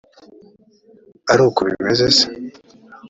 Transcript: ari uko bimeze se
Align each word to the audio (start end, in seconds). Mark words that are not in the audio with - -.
ari 1.31 1.41
uko 1.47 1.59
bimeze 1.67 2.05
se 2.17 2.25